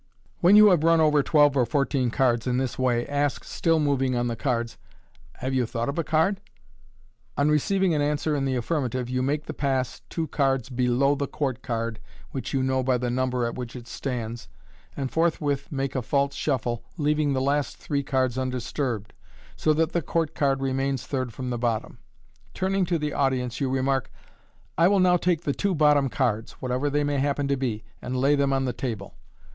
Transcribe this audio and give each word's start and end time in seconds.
When 0.39 0.55
you 0.55 0.69
hav« 0.71 0.83
run 0.83 0.99
over 0.99 1.21
twelve 1.21 1.55
or 1.55 1.63
fourteen 1.63 2.09
cards 2.09 2.47
in 2.47 2.57
this 2.57 2.79
way, 2.79 3.05
ask, 3.07 3.43
still 3.43 3.79
moving 3.79 4.15
on 4.15 4.25
the 4.25 4.35
cards," 4.35 4.79
Have 5.43 5.53
you 5.53 5.67
thought 5.67 5.89
of 5.89 5.99
a 5.99 6.03
card?" 6.03 6.41
On 7.37 7.51
receiving 7.51 7.93
an 7.93 8.01
answer 8.01 8.35
in 8.35 8.45
the 8.45 8.55
affirmative, 8.55 9.11
you 9.11 9.21
make 9.21 9.45
the 9.45 9.53
pass 9.53 10.01
two 10.09 10.25
cards 10.25 10.71
beh> 10.71 11.17
the 11.19 11.27
court 11.27 11.61
card 11.61 11.99
(which 12.31 12.51
you 12.51 12.63
know 12.63 12.81
by 12.81 12.97
the 12.97 13.11
number 13.11 13.45
at 13.45 13.53
which 13.53 13.75
it 13.75 13.87
stands), 13.87 14.49
and 14.97 15.11
forthwith 15.11 15.71
make 15.71 15.93
a 15.93 16.01
false 16.01 16.33
shuffle, 16.33 16.83
leaving 16.97 17.33
the 17.33 17.39
last 17.39 17.77
three 17.77 18.01
cards 18.01 18.39
undisturbed, 18.39 19.13
so 19.55 19.71
that 19.71 19.91
the 19.91 20.01
court 20.01 20.33
card 20.33 20.63
remains 20.63 21.05
third 21.05 21.31
from 21.31 21.51
the 21.51 21.59
bottom. 21.59 21.99
Turning 22.55 22.85
to 22.85 22.97
the 22.97 23.13
audi 23.13 23.39
ence, 23.39 23.61
you 23.61 23.69
remark," 23.69 24.09
I 24.79 24.87
will 24.87 24.99
now 24.99 25.17
take 25.17 25.41
the 25.43 25.53
two 25.53 25.75
bottom 25.75 26.09
cards, 26.09 26.53
whatever 26.53 26.89
they 26.89 27.03
may 27.03 27.19
happen 27.19 27.47
to 27.49 27.55
be, 27.55 27.83
and 28.01 28.17
lay 28.17 28.33
them 28.33 28.51
on 28.51 28.65
the 28.65 28.73
table." 28.73 29.13